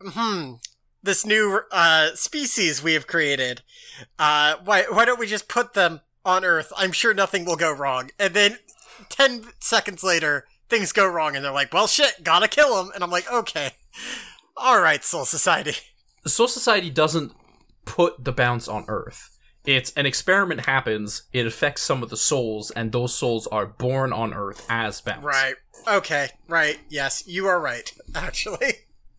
[0.00, 0.54] hmm,
[1.02, 3.62] this new uh species we have created,
[4.18, 6.72] uh why why don't we just put them on Earth?
[6.76, 8.10] I'm sure nothing will go wrong.
[8.18, 8.58] And then
[9.08, 13.02] 10 seconds later, things go wrong and they're like, "Well, shit, gotta kill them." And
[13.02, 13.72] I'm like, "Okay.
[14.56, 15.74] All right, Soul Society."
[16.26, 17.32] Soul Society doesn't
[17.84, 19.38] put the Bounts on Earth.
[19.66, 24.12] It's an experiment happens, it affects some of the souls, and those souls are born
[24.12, 25.24] on Earth as Bounts.
[25.24, 25.54] Right.
[25.86, 26.30] Okay.
[26.48, 26.78] Right.
[26.88, 27.92] Yes, you are right.
[28.14, 28.72] Actually.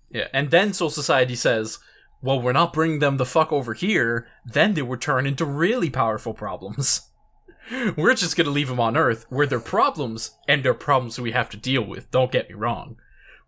[0.09, 1.79] Yeah, and then Soul Society says,
[2.21, 5.89] well, we're not bringing them the fuck over here, then they would turn into really
[5.89, 7.09] powerful problems.
[7.95, 11.49] we're just gonna leave them on Earth, where they're problems, and they're problems we have
[11.49, 12.97] to deal with, don't get me wrong.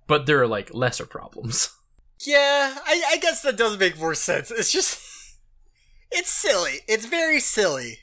[0.07, 1.69] But there are like lesser problems.
[2.25, 4.49] Yeah, I, I guess that does make more sense.
[4.49, 4.99] It's just.
[6.15, 6.81] It's silly.
[6.87, 7.97] It's very silly.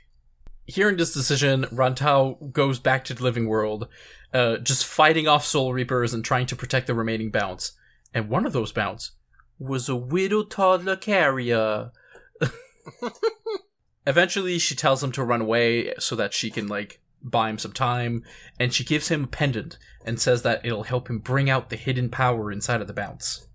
[0.67, 3.87] Hearing this decision, Rantau goes back to the living world,
[4.35, 7.73] uh, just fighting off Soul Reapers and trying to protect the remaining bounts.
[8.13, 9.13] And one of those bounts
[9.61, 11.93] was a widow toddler Kariya.
[14.07, 17.73] Eventually, she tells him to run away so that she can, like, buy him some
[17.73, 18.25] time,
[18.59, 21.77] and she gives him a pendant and says that it'll help him bring out the
[21.77, 23.47] hidden power inside of the Bounts.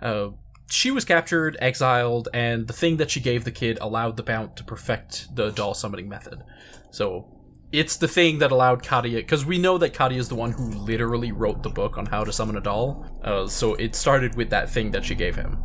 [0.00, 0.30] Uh,
[0.68, 4.54] she was captured, exiled, and the thing that she gave the kid allowed the Bounts
[4.56, 6.42] to perfect the doll summoning method.
[6.90, 7.28] So
[7.72, 10.70] it's the thing that allowed Kariya, because we know that Kariya is the one who
[10.70, 13.04] literally wrote the book on how to summon a doll.
[13.22, 15.58] Uh, so it started with that thing that she gave him.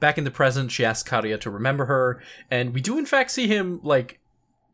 [0.00, 2.20] Back in the present, she asks Kariya to remember her,
[2.50, 4.18] and we do in fact see him like.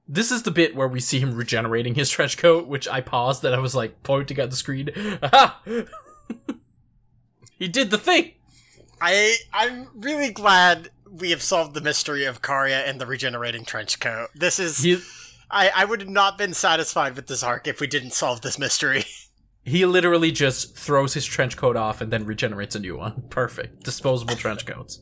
[0.09, 3.45] This is the bit where we see him regenerating his trench coat, which I paused
[3.45, 4.91] and I was like pointing at the screen.
[5.23, 5.61] Aha!
[7.59, 8.33] he did the thing!
[9.01, 14.01] I I'm really glad we have solved the mystery of Kariya and the regenerating trench
[14.01, 14.29] coat.
[14.35, 14.99] This is He,
[15.51, 18.59] I I would have not been satisfied with this arc if we didn't solve this
[18.59, 19.05] mystery.
[19.65, 23.25] he literally just throws his trench coat off and then regenerates a new one.
[23.31, 23.85] Perfect.
[23.85, 25.01] Disposable trench coats.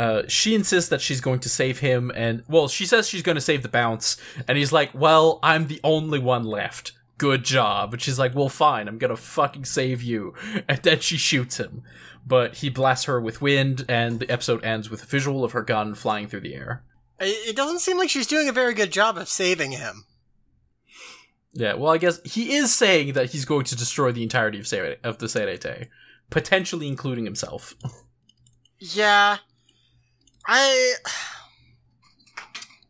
[0.00, 3.34] Uh, she insists that she's going to save him, and well, she says she's going
[3.34, 4.16] to save the Bounts,
[4.48, 6.92] and he's like, "Well, I'm the only one left.
[7.18, 8.88] Good job." And she's like, "Well, fine.
[8.88, 10.32] I'm gonna fucking save you."
[10.68, 11.82] And then she shoots him,
[12.26, 15.60] but he blasts her with wind, and the episode ends with a visual of her
[15.60, 16.82] gun flying through the air.
[17.18, 20.06] It doesn't seem like she's doing a very good job of saving him.
[21.52, 24.72] Yeah, well, I guess he is saying that he's going to destroy the entirety of
[25.04, 25.88] of the Seireitei,
[26.30, 27.74] potentially including himself.
[28.82, 29.36] Yeah.
[30.46, 30.94] I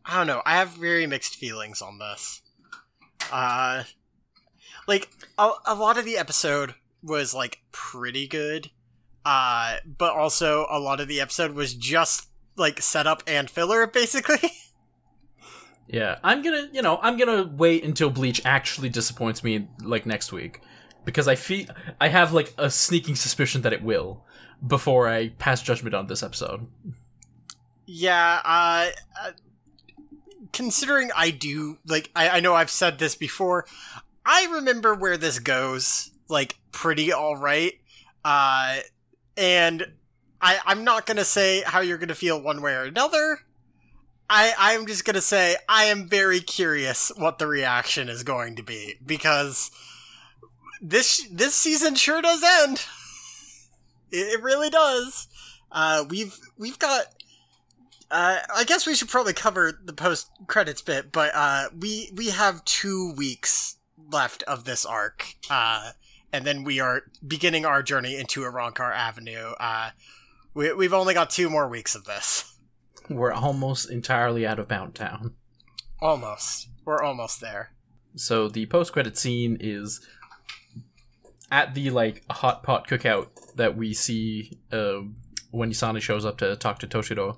[0.05, 0.41] I don't know.
[0.45, 2.41] I have very mixed feelings on this.
[3.31, 3.83] Uh
[4.87, 8.71] like a, a lot of the episode was like pretty good.
[9.25, 14.51] Uh but also a lot of the episode was just like setup and filler basically.
[15.87, 20.31] Yeah, I'm gonna, you know, I'm gonna wait until Bleach actually disappoints me, like next
[20.31, 20.61] week,
[21.03, 21.67] because I feel
[21.99, 24.23] I have like a sneaking suspicion that it will
[24.65, 26.67] before I pass judgment on this episode.
[27.93, 28.91] Yeah, uh,
[30.53, 33.65] considering I do like, I, I know I've said this before.
[34.25, 37.73] I remember where this goes, like pretty all right.
[38.23, 38.77] Uh,
[39.35, 39.85] and
[40.41, 43.39] I I'm not gonna say how you're gonna feel one way or another.
[44.29, 48.63] I I'm just gonna say I am very curious what the reaction is going to
[48.63, 49.69] be because
[50.81, 52.85] this this season sure does end.
[54.13, 55.29] It, it really does.
[55.71, 57.05] Uh, we've we've got.
[58.11, 62.29] Uh, I guess we should probably cover the post credits bit, but uh, we we
[62.29, 63.77] have two weeks
[64.11, 65.91] left of this arc, uh,
[66.33, 69.53] and then we are beginning our journey into Arrancar Avenue.
[69.57, 69.91] Uh,
[70.53, 72.53] we we've only got two more weeks of this.
[73.09, 75.35] We're almost entirely out of Bount Town.
[76.01, 77.71] Almost, we're almost there.
[78.15, 80.05] So the post credit scene is
[81.49, 84.99] at the like hot pot cookout that we see uh,
[85.51, 87.37] when Isane shows up to talk to Toshiro.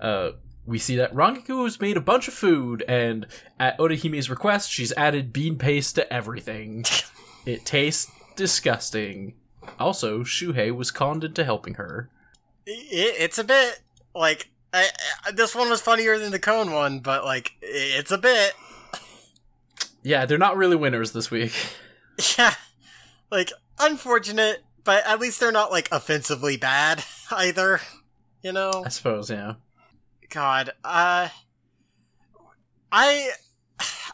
[0.00, 0.32] Uh,
[0.66, 3.26] we see that Rangiku has made a bunch of food, and
[3.58, 6.84] at Orihime's request, she's added bean paste to everything.
[7.46, 9.34] it tastes disgusting.
[9.78, 12.08] Also, Shuhei was conned into helping her.
[12.66, 13.80] It, it's a bit
[14.14, 14.88] like I,
[15.26, 18.54] I, this one was funnier than the Kon one, but like it's a bit.
[20.02, 21.52] Yeah, they're not really winners this week.
[22.36, 22.52] Yeah,
[23.30, 27.80] like unfortunate, but at least they're not like offensively bad either.
[28.42, 28.82] You know.
[28.84, 29.54] I suppose, yeah.
[30.30, 31.28] God, uh,
[32.92, 33.30] I,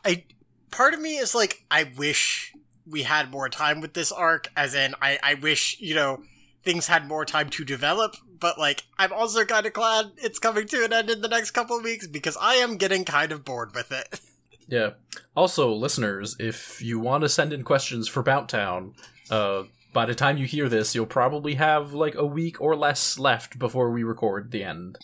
[0.05, 0.25] I,
[0.71, 2.53] part of me is like, I wish
[2.87, 6.23] we had more time with this arc, as in, I, I wish, you know,
[6.62, 10.67] things had more time to develop, but like, I'm also kind of glad it's coming
[10.69, 13.75] to an end in the next couple weeks because I am getting kind of bored
[13.75, 14.21] with it.
[14.69, 14.95] Yeah.
[15.37, 18.95] Also, listeners, if you want to send in questions for Bount Town,
[19.31, 19.62] uh,
[19.93, 23.59] by the time you hear this, you'll probably have like a week or less left
[23.59, 24.99] before we record the end.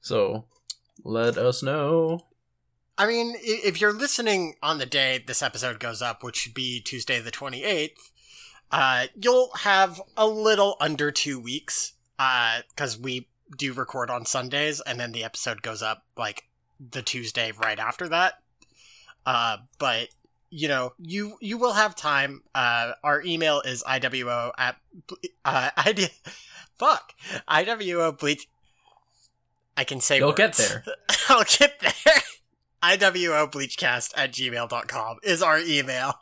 [0.00, 0.44] So
[1.04, 2.20] let us know.
[2.98, 6.80] I mean, if you're listening on the day this episode goes up, which should be
[6.80, 8.10] Tuesday the 28th,
[8.70, 14.80] uh, you'll have a little under two weeks, uh, cause we do record on Sundays
[14.80, 16.44] and then the episode goes up like
[16.80, 18.40] the Tuesday right after that.
[19.24, 20.08] Uh, but
[20.50, 22.42] you know, you you will have time.
[22.54, 24.76] Uh, our email is iwo at
[25.44, 26.10] uh, id
[26.78, 27.12] fuck
[27.48, 28.48] iwo bleach.
[29.76, 30.38] I can say You'll words.
[30.38, 30.84] get there.
[31.28, 31.92] I'll get there.
[32.82, 36.14] iwo bleachcast at gmail.com is our email.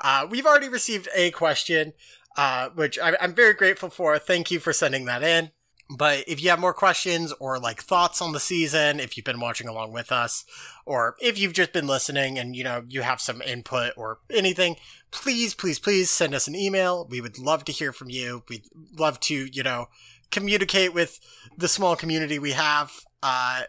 [0.00, 1.92] Uh, we've already received a question,
[2.36, 4.18] uh, which I, I'm very grateful for.
[4.18, 5.50] Thank you for sending that in.
[5.96, 9.40] But if you have more questions or like thoughts on the season, if you've been
[9.40, 10.44] watching along with us,
[10.84, 14.76] or if you've just been listening and you know you have some input or anything,
[15.10, 17.06] please, please, please send us an email.
[17.08, 18.42] We would love to hear from you.
[18.50, 18.64] We'd
[18.98, 19.86] love to, you know,
[20.30, 21.20] communicate with
[21.56, 22.92] the small community we have.
[23.22, 23.62] Uh,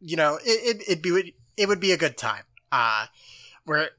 [0.00, 2.44] you know, it, it, it'd be it would be a good time.
[2.70, 3.06] Uh,
[3.66, 3.90] we're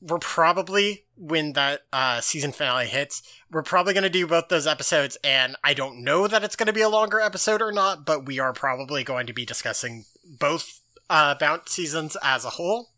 [0.00, 4.66] we're probably when that uh, season finale hits, we're probably going to do both those
[4.66, 8.06] episodes, and I don't know that it's going to be a longer episode or not,
[8.06, 10.80] but we are probably going to be discussing both
[11.10, 12.90] uh, seasons as a whole,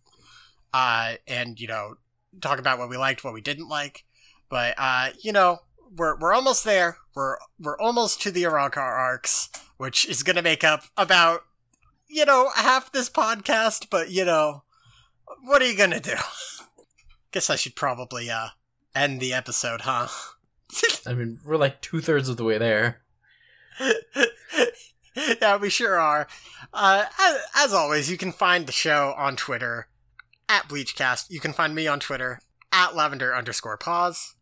[0.74, 1.94] uh, and you know,
[2.40, 4.04] talk about what we liked, what we didn't like.
[4.48, 5.60] But uh, you know,
[5.96, 6.98] we're we're almost there.
[7.14, 11.44] We're we're almost to the Arrancar arcs, which is going to make up about
[12.08, 13.88] you know half this podcast.
[13.90, 14.62] But you know,
[15.44, 16.14] what are you going to do?
[17.32, 18.48] Guess I should probably uh
[18.94, 20.08] end the episode, huh?
[21.06, 23.02] I mean, we're like two thirds of the way there.
[25.40, 26.28] yeah, we sure are.
[26.72, 29.88] Uh, as, as always, you can find the show on Twitter
[30.48, 31.30] at Bleachcast.
[31.30, 32.40] You can find me on Twitter
[32.72, 34.34] at lavender underscore pause.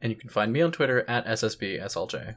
[0.00, 2.36] And you can find me on Twitter at SSBSLJ.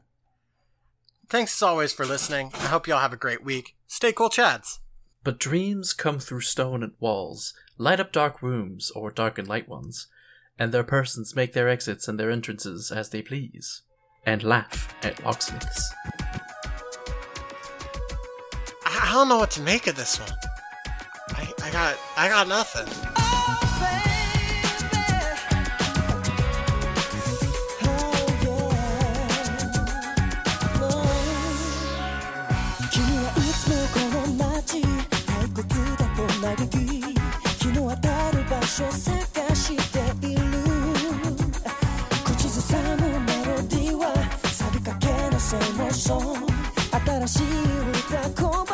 [1.30, 2.52] Thanks as always for listening.
[2.54, 3.76] I hope y'all have a great week.
[3.86, 4.80] Stay cool, Chads.
[5.24, 10.08] But dreams come through stone and walls, light up dark rooms or darken light ones,
[10.58, 13.82] and their persons make their exits and their entrances as they please,
[14.26, 15.94] and laugh at locksmiths.
[18.86, 20.32] I, I don't know what to make of this one.
[21.32, 23.37] I, I got I got nothing.
[38.78, 38.84] 口
[42.48, 44.14] ずさむメロディーは
[44.52, 46.46] さびかけのセモーション
[47.28, 47.46] 新しい
[48.36, 48.67] 歌声